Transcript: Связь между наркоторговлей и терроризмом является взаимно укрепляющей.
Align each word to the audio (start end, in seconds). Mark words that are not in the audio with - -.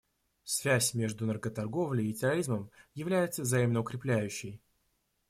Связь 0.45 0.95
между 0.95 1.27
наркоторговлей 1.27 2.09
и 2.09 2.13
терроризмом 2.15 2.71
является 2.95 3.43
взаимно 3.43 3.81
укрепляющей. 3.81 4.59